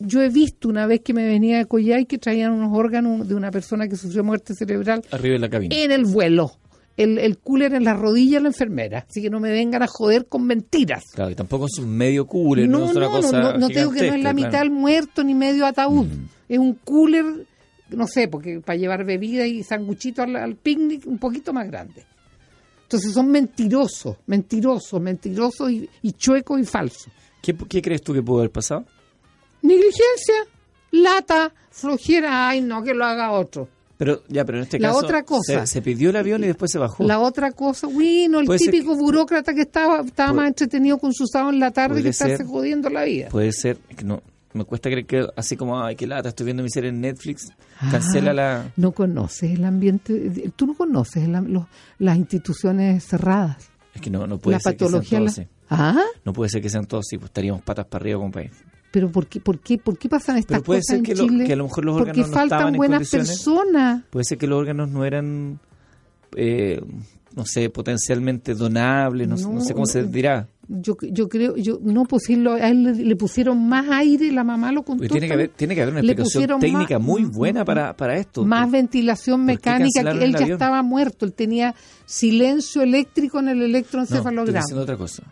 [0.00, 3.34] Yo he visto una vez que me venía de Coyay que traían unos órganos de
[3.34, 5.76] una persona que sufrió muerte cerebral arriba en la cabina.
[5.76, 6.58] en el vuelo
[6.96, 9.06] el, el cooler en la rodilla de la enfermera.
[9.08, 11.04] Así que no me vengan a joder con mentiras.
[11.14, 13.40] Claro, y tampoco es un medio cooler, no, no es una cosa.
[13.40, 16.06] No, no, tengo que no es la mitad muerto ni medio ataúd.
[16.06, 16.28] Mm.
[16.48, 17.24] Es un cooler,
[17.90, 22.04] no sé, porque para llevar bebida y sanguchito al, picnic un poquito más grande.
[22.82, 27.12] Entonces son mentirosos, mentirosos, mentirosos y, y chuecos y falsos.
[27.42, 28.84] ¿Qué, ¿Qué crees tú que pudo haber pasado?
[29.62, 30.46] Negligencia,
[30.92, 33.68] lata, flojera, ay no, que lo haga otro.
[34.04, 36.70] Pero ya, pero en este la caso otra cosa, se, pidió el avión y después
[36.70, 37.04] se bajó.
[37.04, 41.50] La otra cosa, bueno, el típico burócrata que estaba estaba más entretenido con su sábado
[41.52, 43.30] en la tarde que estarse jodiendo la vida.
[43.30, 46.62] Puede ser, que no me cuesta creer que así como, ay, qué lata, estoy viendo
[46.62, 47.50] mi serie en Netflix,
[47.90, 48.72] cancela ah, la...
[48.76, 51.26] No conoces el ambiente, tú no conoces
[51.98, 53.70] las instituciones cerradas.
[53.94, 56.04] Es que no, no puede la ser patología que sean todos ¿Ah?
[56.26, 58.52] No puede ser que sean todos así, pues estaríamos patas para arriba como país.
[58.94, 61.46] Pero ¿por qué, por qué, por qué pasan estas cosas en Chile?
[61.46, 64.04] que a lo mejor los órganos Porque faltan buenas personas.
[64.08, 65.58] Puede ser que los órganos no eran,
[66.36, 66.80] eh,
[67.34, 70.46] no sé, potencialmente donables, no, sé cómo se dirá.
[70.68, 74.84] Yo, yo creo, yo no, pues a él le, pusieron más aire, la mamá lo
[74.84, 75.08] contó.
[75.08, 78.44] Tiene que, haber, tiene que haber una explicación técnica muy buena para, para esto.
[78.44, 81.74] Más ventilación mecánica, que él ya estaba muerto, él tenía
[82.06, 84.64] silencio eléctrico en el electroencefalograma.
[84.70, 85.24] No, otra cosa.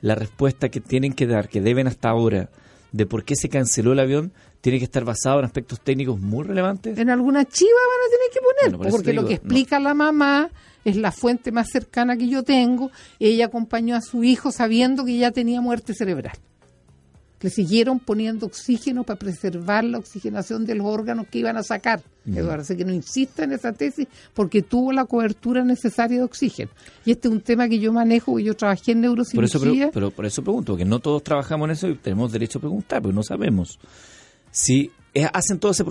[0.00, 2.48] La respuesta que tienen que dar, que deben hasta ahora,
[2.92, 6.44] de por qué se canceló el avión tiene que estar basado en aspectos técnicos muy
[6.44, 6.96] relevantes.
[6.96, 10.50] En alguna chiva van a tener que poner, porque lo que explica la mamá
[10.84, 12.90] es la fuente más cercana que yo tengo.
[13.18, 16.38] Ella acompañó a su hijo sabiendo que ya tenía muerte cerebral.
[17.42, 22.02] Le siguieron poniendo oxígeno para preservar la oxigenación de los órganos que iban a sacar.
[22.24, 26.70] Eduardo, así que no insista en esa tesis porque tuvo la cobertura necesaria de oxígeno.
[27.04, 29.58] Y este es un tema que yo manejo, y yo trabajé en neurocirugía.
[29.58, 32.58] Por eso, pero, por eso pregunto, que no todos trabajamos en eso y tenemos derecho
[32.58, 33.80] a preguntar, porque no sabemos.
[34.52, 34.92] Si
[35.32, 35.84] hacen todo ese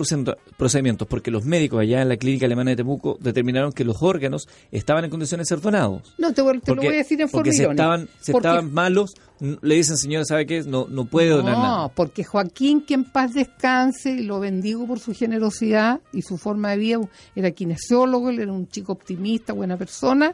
[0.56, 4.48] procedimiento porque los médicos allá en la clínica alemana de Temuco determinaron que los órganos
[4.72, 6.14] estaban en condiciones de ser donados.
[6.18, 9.96] No, te, lo voy a decir en forma Porque si estaban, estaban malos, le dicen,
[9.96, 10.62] señora, ¿sabe qué?
[10.62, 11.76] No, no puede donar nada.
[11.82, 16.38] No, porque Joaquín, que en paz descanse, y lo bendigo por su generosidad y su
[16.38, 17.00] forma de vida,
[17.34, 20.32] era kinesiólogo, él era un chico optimista, buena persona,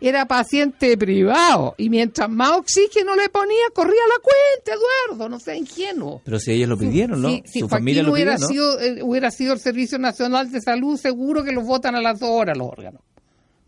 [0.00, 5.54] era paciente privado y mientras más oxígeno le ponía, corría la cuenta, Eduardo, no sea
[5.54, 6.20] ingenuo.
[6.24, 7.28] Pero si ellos lo pidieron, ¿no?
[7.44, 11.44] Si, Su familia lo hubiera, sido, eh, hubiera sido el Servicio Nacional de Salud, seguro
[11.44, 13.02] que los votan a las dos horas los órganos.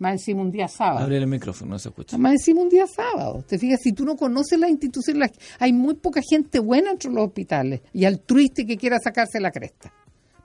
[0.02, 1.04] Más encima un día sábado.
[1.04, 2.18] Abre el micrófono, no se escucha.
[2.18, 3.44] Más encima un día sábado.
[3.46, 5.22] Te fijas, si tú no conoces la institución,
[5.60, 9.94] hay muy poca gente buena entre los hospitales y altruista que quiera sacarse la cresta.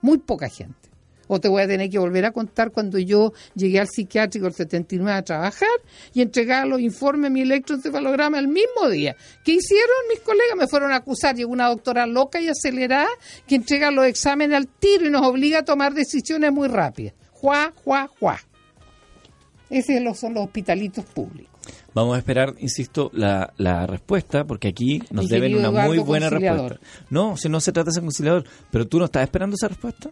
[0.00, 0.88] Muy poca gente
[1.26, 4.54] o te voy a tener que volver a contar cuando yo llegué al psiquiátrico el
[4.54, 5.68] 79 a trabajar
[6.14, 9.16] y entregar los informes, mi electroencefalograma el mismo día.
[9.44, 10.56] ¿Qué hicieron mis colegas?
[10.56, 13.08] Me fueron a acusar, llegó una doctora loca y acelerada
[13.46, 17.14] que entrega los exámenes al tiro y nos obliga a tomar decisiones muy rápidas.
[17.32, 18.40] Juá, juá, juá.
[19.70, 21.52] Esos son los hospitalitos públicos.
[21.94, 26.78] Vamos a esperar, insisto, la, la respuesta, porque aquí nos deben una muy buena respuesta.
[27.10, 30.10] No, si no se trata de ser conciliador, pero tú no estás esperando esa respuesta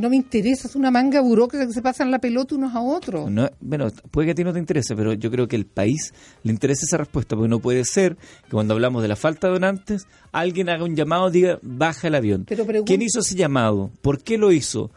[0.00, 3.30] no me interesa, es una manga burócrata que se pasan la pelota unos a otros.
[3.30, 6.14] No, bueno, puede que a ti no te interese, pero yo creo que el país
[6.42, 9.54] le interesa esa respuesta, porque no puede ser que cuando hablamos de la falta de
[9.54, 12.46] donantes, alguien haga un llamado y diga, baja el avión.
[12.86, 13.90] ¿Quién hizo ese llamado?
[14.00, 14.90] ¿Por qué lo hizo?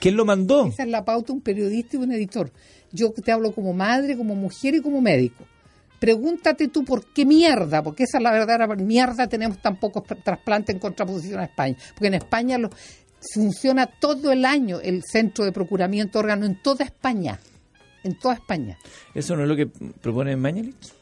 [0.00, 0.66] ¿Quién lo mandó?
[0.66, 2.50] Esa es la pauta un periodista y un editor.
[2.94, 5.44] Yo te hablo como madre, como mujer y como médico.
[5.98, 10.74] Pregúntate tú por qué mierda, porque esa es la verdadera mierda, tenemos tan pocos trasplantes
[10.74, 11.76] en contraposición a España.
[11.94, 12.70] Porque en España los
[13.32, 17.40] funciona todo el año el centro de procuramiento órgano en toda España.
[18.04, 18.78] En toda España.
[19.12, 20.92] ¿Eso no es lo que propone Mañalich?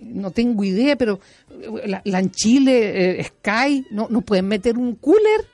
[0.00, 1.18] No tengo idea, pero
[1.84, 5.46] la, en Chile, eh, Sky, no, no pueden meter un cooler.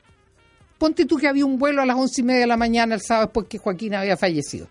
[0.77, 3.01] Ponte tú que había un vuelo a las once y media de la mañana el
[3.01, 4.67] sábado después que Joaquín había fallecido.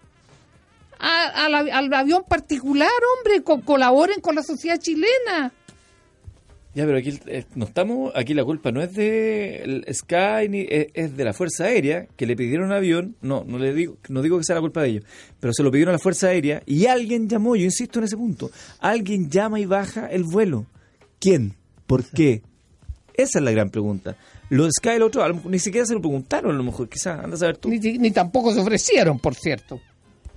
[1.05, 5.53] Al avión particular, hombre, colaboren con la sociedad chilena.
[6.75, 11.17] Ya, pero aquí eh, no estamos, aquí la culpa no es de Sky ni es,
[11.17, 14.39] de la Fuerza Aérea que le pidieron un avión, no, no le digo, no digo
[14.39, 15.05] que sea la culpa de ellos,
[15.39, 18.17] pero se lo pidieron a la Fuerza Aérea y alguien llamó, yo insisto en ese
[18.17, 20.67] punto, alguien llama y baja el vuelo.
[21.21, 21.55] ¿Quién?
[21.87, 22.43] ¿Por qué?
[23.15, 24.17] Esa es la gran pregunta.
[24.51, 27.37] Lo de Sky el otro, ni siquiera se lo preguntaron a lo mejor, quizás, anda
[27.37, 27.69] a saber tú.
[27.69, 29.81] Ni, ni tampoco se ofrecieron, por cierto.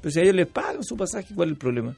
[0.01, 1.95] Pero si a ellos les pagan su pasaje, ¿cuál es el problema?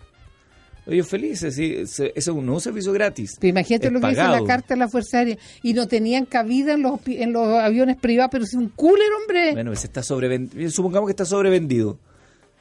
[0.88, 3.38] ellos felices, sí, eso es un servicio gratis.
[3.42, 6.82] imagínate lo que dice la carta de la Fuerza Aérea y no tenían cabida en
[6.82, 9.52] los, en los aviones privados, pero es un cooler, hombre.
[9.54, 12.00] Bueno, pues está sobrevendido, supongamos que está sobrevendido.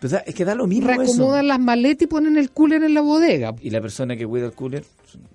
[0.01, 3.01] Pues es que da lo mismo Reacomodan las maletas y ponen el cooler en la
[3.01, 3.55] bodega.
[3.61, 4.85] ¿Y la persona que cuida el cooler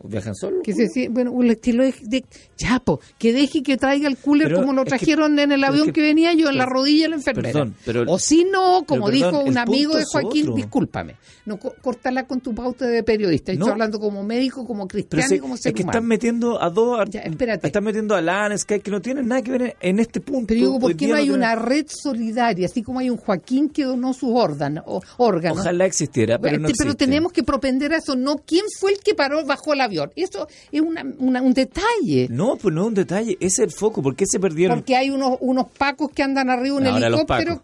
[0.03, 0.61] viajan solo?
[0.63, 4.85] Que se, bueno, un estilo de, chapo, que deje que traiga el cooler como lo
[4.85, 7.67] trajeron en el avión que, venía yo en la rodilla de la enfermera.
[8.07, 12.85] o si no, como dijo un amigo de Joaquín, discúlpame, no cortala con tu pauta
[12.85, 13.51] de periodista.
[13.51, 16.99] Estoy hablando como médico, como cristiano y como ser Es que están metiendo a dos,
[17.13, 20.47] están metiendo a Lan, Sky, que no tienen nada que ver en este punto.
[20.47, 23.83] Pero digo, ¿por qué no hay una red solidaria, así como hay un Joaquín que
[23.83, 24.83] donó sus órganos?
[25.17, 25.59] órganos.
[25.59, 29.13] Ojalá existiera, pero no Pero tenemos que propender a eso, no quién fue el que
[29.13, 30.11] paró bajo el avión.
[30.15, 32.27] Eso es un detalle.
[32.29, 34.01] No, pues no es un detalle, es el foco.
[34.01, 34.79] ¿Por qué se perdieron?
[34.79, 37.61] Porque hay unos, unos pacos que andan arriba un helicóptero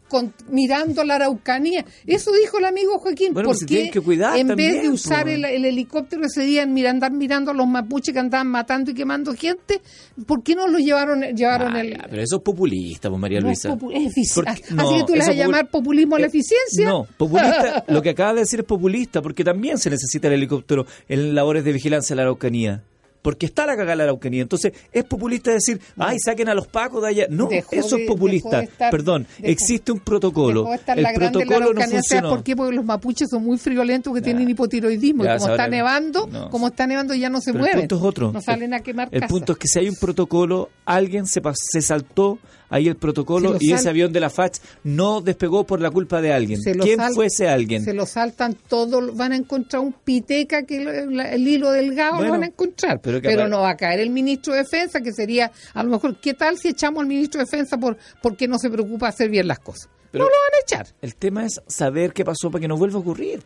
[0.50, 1.86] mirando la Araucanía.
[2.06, 3.34] Eso dijo el amigo Joaquín.
[3.34, 7.12] Bueno, pues porque que cuidar en vez de usar el, helicóptero ese día en andar
[7.12, 9.82] mirando a los mapuches que andaban matando y quemando gente,
[10.26, 11.98] ¿por qué no lo llevaron, llevaron el...
[12.10, 13.78] Pero eso es populista, pues María Luisa.
[13.94, 16.88] es Así que tú le vas a llamar populismo a la eficiencia.
[16.88, 20.86] No, populista, lo que acaba de decir es populista, porque también se necesita el helicóptero
[21.08, 22.84] en labores de vigilancia en la Araucanía.
[23.22, 24.42] porque está la cagada de la Araucanía.
[24.42, 27.28] Entonces, es populista decir, ay, saquen a los pacos de allá.
[27.30, 28.64] No, eso es populista.
[28.90, 30.68] Perdón, existe un protocolo.
[30.74, 32.30] el protocolo no funciona.
[32.30, 32.56] ¿Por qué?
[32.56, 35.26] Porque los mapuches son muy friolentos que tienen hipotiroidismo.
[35.26, 37.76] y como está nevando, como está nevando ya no se mueven.
[37.76, 38.32] El punto es otro.
[38.32, 41.82] No salen a quemar El punto es que si hay un protocolo, alguien se, se
[41.82, 46.22] saltó ahí el protocolo y ese avión de la FACH no despegó por la culpa
[46.22, 46.60] de alguien.
[46.62, 47.84] ¿Quién fue ese alguien?
[47.84, 52.44] Se lo saltan todos, van a encontrar un piteca que el, hilo delgado lo van
[52.44, 53.02] a encontrar.
[53.02, 56.34] Pero, no va a caer el ministro de Defensa, que sería, a lo mejor, ¿qué
[56.34, 59.60] tal si echamos al ministro de Defensa por porque no se preocupa hacer bien las
[59.60, 59.90] cosas?
[60.14, 60.88] No lo van a echar.
[61.02, 63.42] El tema es saber qué pasó para que no vuelva a ocurrir.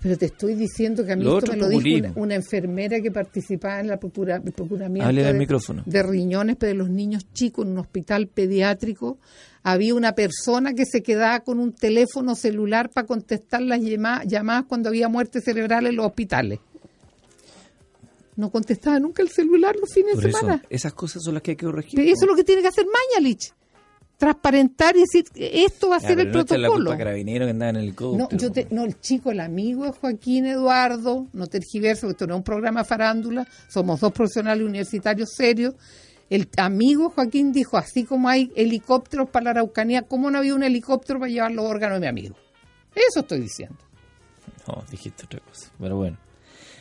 [0.00, 3.80] Pero te estoy diciendo que a mí esto me lo dijo una, enfermera que participaba
[3.80, 7.78] en la procura, el procuramiento de, de, riñones pero de los niños chicos en un
[7.78, 9.18] hospital pediátrico.
[9.62, 14.88] Había una persona que se quedaba con un teléfono celular para contestar las llamadas cuando
[14.88, 16.60] había muerte cerebral en los hospitales
[18.36, 20.62] no contestaba nunca el celular los fines de semana.
[20.70, 21.98] esas cosas son las que hay que corregir.
[21.98, 23.52] eso es lo que tiene que hacer Mañalich
[24.18, 26.90] transparentar y decir esto va a ser el protocolo.
[28.18, 32.44] no, yo no, el chico, el amigo Joaquín Eduardo, no tergiverso, esto no es un
[32.44, 35.74] programa farándula, somos dos profesionales universitarios serios.
[36.28, 40.62] El amigo Joaquín dijo, así como hay helicópteros para la Araucanía, ¿cómo no había un
[40.62, 42.36] helicóptero para llevar los órganos de mi amigo?
[42.94, 43.78] Eso estoy diciendo.
[44.66, 46.18] No, dijiste otra cosa, pero bueno.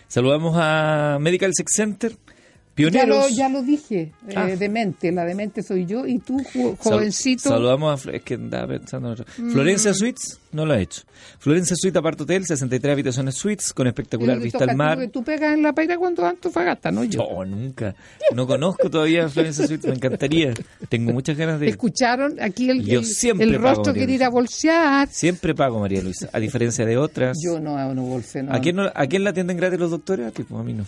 [0.08, 2.18] Saludamos a Medical Sex Center
[2.78, 4.46] ya lo, ya lo dije, eh, ah.
[4.46, 5.12] demente.
[5.12, 6.44] La demente soy yo y tú,
[6.80, 7.50] jovencito.
[7.50, 8.12] saludamos a.
[8.12, 9.16] Es que andaba pensando.
[9.38, 9.52] Mm.
[9.52, 11.02] Florencia Suites no lo ha hecho.
[11.40, 14.98] Florencia Suite Apart Hotel, 63 habitaciones suites con espectacular vista al mar.
[14.98, 17.04] Tú, tú pegas en la paira cuando Antofagasta, ¿no?
[17.04, 17.20] Yo.
[17.20, 17.96] No, nunca.
[18.34, 20.54] No conozco todavía Florencia Suites, me encantaría.
[20.90, 21.68] Tengo muchas ganas de.
[21.68, 22.42] ¿Escucharon?
[22.42, 25.08] Aquí el, el, rostro quiere ir a bolsear.
[25.10, 27.38] Siempre pago, María Luisa, a diferencia de otras.
[27.44, 28.44] Yo no, no bolseo.
[28.44, 28.54] No.
[28.54, 30.32] ¿A, quién no, ¿A quién la atienden gratis los doctores?
[30.34, 30.86] Tipo, a mí no.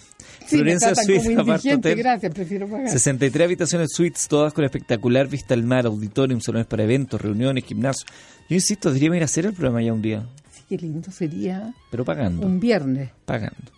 [0.47, 1.97] Florencia Suite Apart Hotel.
[1.97, 2.89] Gracias, prefiero pagar.
[2.89, 8.05] 63 habitaciones suites, todas con espectacular vista al mar, auditorium, salones para eventos, reuniones, gimnasio.
[8.49, 10.25] Yo insisto, deberíamos ir a hacer el programa ya un día.
[10.51, 11.71] Sí, qué lindo sería.
[11.91, 12.47] Pero pagando.
[12.47, 13.11] Un viernes.
[13.25, 13.71] Pagando.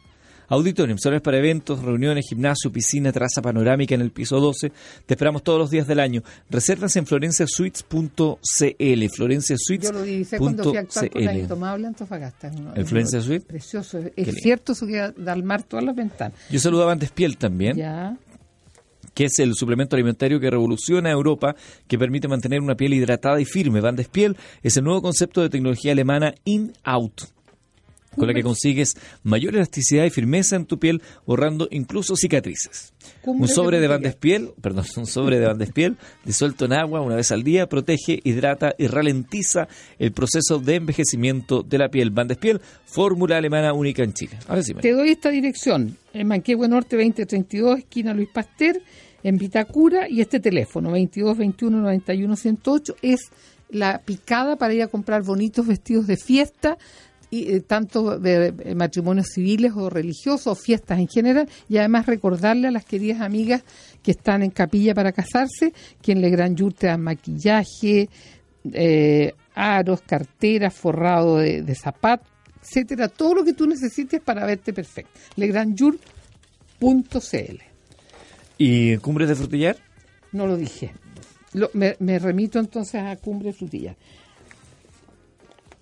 [0.48, 4.72] Auditorium, salones para eventos, reuniones, gimnasio, piscina, terraza panorámica en el piso 12.
[5.06, 6.24] Te esperamos todos los días del año.
[6.50, 9.10] Reservas en florenciasuites.cl.
[9.14, 9.90] Florenciasuites.
[9.90, 12.52] Yo lo divisé cuando fui a actuar con la Intomable Antofagasta.
[12.76, 13.46] ¿El Florencia Suite?
[13.46, 14.00] Precioso.
[14.16, 16.38] Es cierto, eso que da al mar todas las ventanas.
[16.50, 17.78] Yo saludaba antes Piel también.
[17.78, 18.18] Ya
[19.22, 21.56] que es el suplemento alimentario que revoluciona Europa,
[21.88, 23.80] que permite mantener una piel hidratada y firme.
[23.80, 27.22] Van Piel es el nuevo concepto de tecnología alemana In-Out
[28.16, 32.94] con la que consigues mayor elasticidad y firmeza en tu piel, borrando incluso cicatrices.
[33.24, 37.44] Un sobre de Bandespiel, perdón, un sobre de Bandespiel disuelto en agua una vez al
[37.44, 42.12] día protege, hidrata y ralentiza el proceso de envejecimiento de la piel.
[42.12, 44.38] Bandespiel, fórmula alemana única en Chile.
[44.48, 48.82] Ahora sí, Te doy esta dirección, en Manquehue Norte 2032, esquina Luis Pasteur,
[49.24, 53.32] en Vitacura, y este teléfono 22 21 91 108 es
[53.70, 56.78] la picada para ir a comprar bonitos vestidos de fiesta
[57.30, 62.68] y, eh, tanto de eh, matrimonios civiles o religiosos, fiestas en general, y además recordarle
[62.68, 63.64] a las queridas amigas
[64.04, 68.10] que están en capilla para casarse, que en Legrand Yur te dan maquillaje,
[68.74, 72.28] eh, aros, carteras, forrado de, zapatos,
[72.62, 75.18] etcétera, todo lo que tú necesites para verte perfecto.
[75.38, 77.71] legrandyur.cl
[78.64, 79.76] ¿Y Cumbres de Frutillar?
[80.32, 80.94] No lo dije.
[81.74, 83.98] me, remito entonces a Cumbres Frutillar.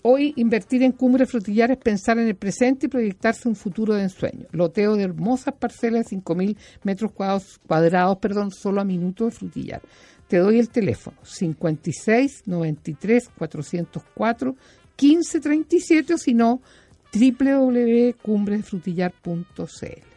[0.02, 4.04] Hoy invertir en Cumbre Frutillar es pensar en el presente y proyectarse un futuro de
[4.04, 4.46] ensueño.
[4.54, 9.82] Loteo de hermosas parcelas de 5.000 metros cuadrados, cuadrados perdón, solo a minuto de Frutillar.
[10.30, 14.56] Te doy el teléfono 56 93 404
[14.98, 16.62] 1537 o si no
[17.14, 20.09] www.cumbredefrutillar.cl.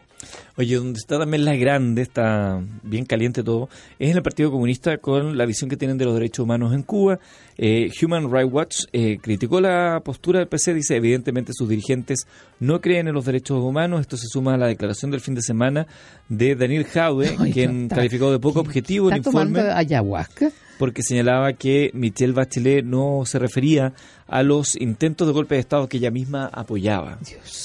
[0.57, 4.97] Oye, donde está también la grande, está bien caliente todo, es en el Partido Comunista
[4.97, 7.19] con la visión que tienen de los derechos humanos en Cuba.
[7.57, 12.27] Eh, Human Rights Watch eh, criticó la postura del PC, dice evidentemente sus dirigentes
[12.59, 14.01] no creen en los derechos humanos.
[14.01, 15.87] Esto se suma a la declaración del fin de semana
[16.29, 19.59] de Daniel Jaude, quien calificó de poco objetivo el informe.
[19.59, 20.51] ayahuasca?
[20.79, 23.93] Porque señalaba que Michelle Bachelet no se refería
[24.27, 27.19] a los intentos de golpe de Estado que ella misma apoyaba.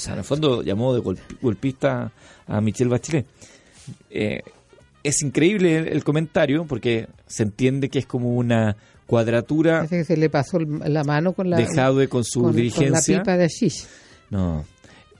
[0.07, 1.01] en el fondo llamó de
[1.41, 2.11] golpista
[2.47, 3.25] a Michelle Bachelet.
[4.09, 4.41] Eh,
[5.03, 9.87] es increíble el, comentario porque se entiende que es como una cuadratura.
[9.87, 11.57] que se le pasó la mano con la.
[11.57, 13.23] De con su dirigencia.
[13.23, 13.73] Con la pipa de
[14.29, 14.65] No.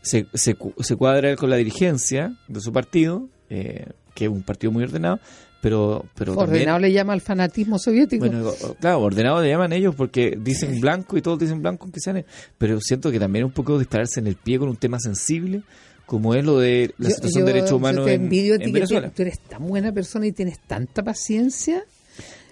[0.02, 4.72] Se, se, se, cuadra con la dirigencia de su partido, eh, que es un partido
[4.72, 5.20] muy ordenado,
[5.62, 8.26] pero, pero ordenado le llama al fanatismo soviético.
[8.26, 12.26] Bueno, claro, ordenado le llaman ellos porque dicen blanco y todos dicen blanco que sean,
[12.58, 15.64] pero siento que también un poco dispararse en el pie con un tema sensible
[16.10, 19.12] como es lo de la situación de derechos humanos en, Venezuela.
[19.12, 21.84] tú eres tan buena persona y tienes tanta paciencia.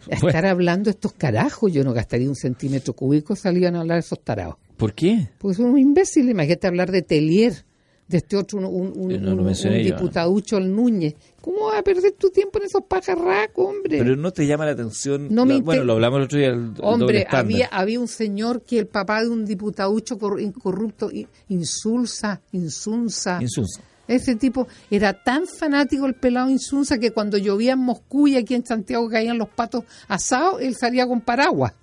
[0.07, 4.57] estar hablando estos carajos, yo no gastaría un centímetro cúbico, salían a hablar esos tarados.
[4.77, 5.29] ¿Por qué?
[5.39, 7.65] Pues son un imbécil, imagínate hablar de Telier
[8.08, 11.16] de este otro, un, un, diputaducho el Núñez.
[11.41, 13.97] ¿Cómo vas a perder tu tiempo en esos pajarracos, hombre?
[13.97, 15.30] Pero no te llama la atención.
[15.64, 16.74] bueno, lo hablamos el otro día.
[16.82, 21.10] hombre, había, había un señor que el papá de un diputaducho incorrupto,
[21.49, 23.39] insulsa, insunsa.
[23.41, 23.82] Insunsa.
[24.08, 28.55] Ese tipo era tan fanático el pelado Insunza que cuando llovía en Moscú y aquí
[28.55, 31.74] en Santiago caían los patos asados, él salía con paraguas.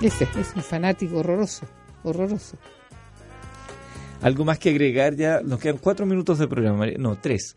[0.00, 1.66] Ese es un fanático horroroso
[2.02, 2.56] horroroso.
[4.22, 5.40] ¿Algo más que agregar ya?
[5.40, 7.56] Nos quedan cuatro minutos de programa, no, tres.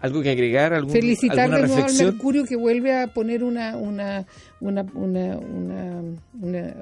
[0.00, 0.72] ¿Algo que agregar?
[0.72, 4.24] Algún, Felicitar de nuevo al Mercurio que vuelve a poner una, una,
[4.60, 5.38] una, una,
[6.40, 6.74] una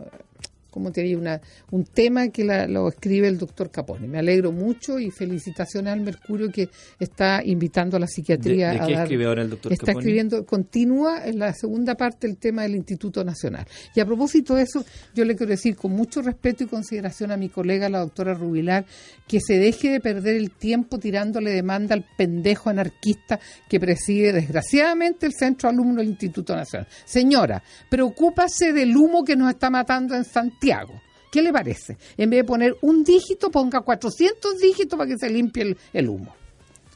[0.77, 4.07] como te digo, una, un tema que lo escribe el doctor Capone.
[4.07, 6.69] Me alegro mucho y felicitaciones al Mercurio que
[7.01, 11.39] está invitando a la psiquiatría ¿De, qué escribe ahora el doctor Está escribiendo, continúa en
[11.39, 13.67] la segunda parte el tema del Instituto Nacional.
[13.95, 17.39] Y a propósito de eso, yo le quiero decir con mucho respeto y consideración a
[17.39, 18.85] mi colega, la doctora Rubilar,
[19.27, 25.25] que se deje de perder el tiempo tirándole demanda al pendejo anarquista que preside desgraciadamente
[25.25, 26.87] el centro alumno del Instituto Nacional.
[27.07, 31.01] Señora, preocúpase del humo que nos está matando en Santiago hago?
[31.31, 31.97] ¿Qué le parece?
[32.17, 36.35] En vez de poner un dígito, ponga 400 dígitos para que se limpie el, humo.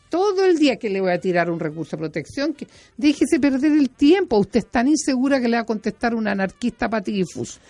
[0.09, 2.67] Todo el día que le voy a tirar un recurso de protección, que
[2.97, 4.39] déjese perder el tiempo.
[4.39, 7.61] Usted es tan insegura que le va a contestar un anarquista patidifuso.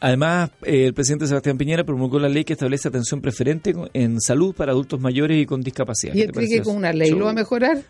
[0.00, 4.54] Además, eh, el presidente Sebastián Piñera promulgó la ley que establece atención preferente en salud
[4.54, 6.14] para adultos mayores y con discapacidad.
[6.14, 7.82] ¿Y él cree que con una ley lo va a mejorar?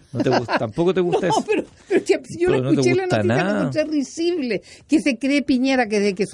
[0.59, 2.05] ¿Tampoco te gusta no, Pero, pero
[2.39, 3.59] yo le escuché la noticia, nada.
[3.59, 4.63] encontré risible.
[4.87, 6.25] Que se cree Piñera que de que,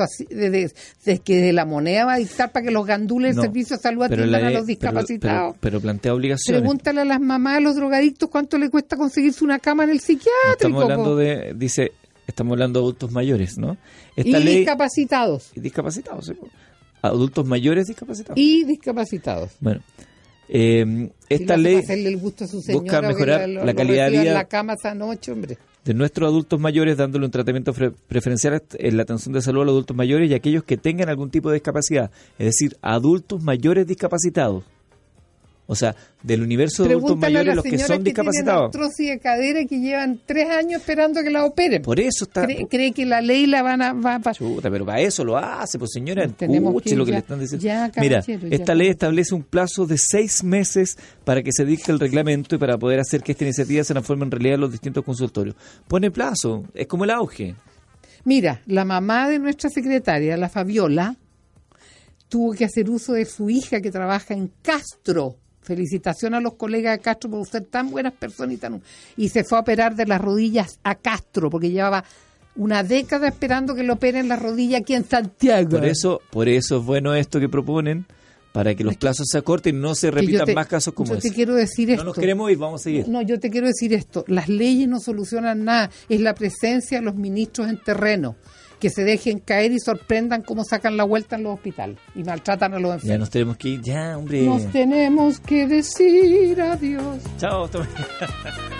[1.24, 4.02] que de la moneda va a dictar para que los gandules del servicio de salud
[4.02, 5.56] atiendan a los discapacitados.
[5.60, 6.60] Pero, plantea obligaciones.
[6.60, 10.00] Pregúntale a las mamás de los drogadictos cuánto le cuesta conseguirse una cama en el
[10.00, 10.52] psiquiátrico.
[10.52, 11.92] estamos hablando de, dice,
[12.30, 13.76] Estamos hablando de adultos mayores, ¿no?
[14.16, 15.50] y discapacitados.
[15.54, 16.34] Y discapacitados, sí.
[17.02, 18.38] Adultos mayores discapacitados.
[18.38, 19.50] Y discapacitados.
[19.58, 19.80] Bueno,
[20.48, 21.82] eh, esta ley
[22.72, 25.58] busca mejorar la, calidad de vida la cama esa noche, hombre.
[25.84, 29.72] de nuestros adultos mayores, dándole un tratamiento preferencial en la atención de salud a los
[29.72, 34.62] adultos mayores y aquellos que tengan algún tipo de discapacidad, es decir, adultos mayores discapacitados.
[35.70, 38.72] O sea, del universo de adultos mayores, los que son discapacitados.
[38.96, 41.80] Que de cadera que llevan tres años esperando que la operen.
[41.80, 42.44] Por eso está.
[42.68, 43.92] Cree, que la ley la van a.
[43.92, 47.92] Va Chuta, pero para eso lo hace, pues señora, escuche lo que le están diciendo.
[48.00, 52.56] Mira, esta ley establece un plazo de seis meses para que se dicte el reglamento
[52.56, 55.54] y para poder hacer que esta iniciativa se transforme en realidad en los distintos consultorios.
[55.86, 57.54] Pone plazo, es como el auge.
[58.24, 61.14] Mira, la mamá de nuestra secretaria, la Fabiola,
[62.28, 66.96] tuvo que hacer uso de su hija que trabaja en Castro Felicitación a los colegas
[66.96, 68.82] de Castro por ser tan buenas personas y tan...
[69.16, 72.04] Y se fue a operar de las rodillas a Castro, porque llevaba
[72.56, 75.70] una década esperando que le operen la rodilla aquí en Santiago.
[75.70, 78.06] Por eso, por eso es bueno esto que proponen,
[78.52, 81.32] para que los plazos se acorten y no se repitan más casos como yo te
[81.32, 82.02] quiero decir esto.
[82.02, 83.08] No nos queremos ir, vamos a seguir.
[83.08, 84.24] No, yo te quiero decir esto.
[84.26, 85.90] Las leyes no solucionan nada.
[86.08, 88.36] Es la presencia de los ministros en terreno
[88.80, 92.74] que se dejen caer y sorprendan cómo sacan la vuelta en los hospitales y maltratan
[92.74, 93.08] a los enfermos.
[93.08, 94.42] Ya nos tenemos que ir, ya, hombre.
[94.42, 97.18] Nos tenemos que decir adiós.
[97.38, 97.68] Chao.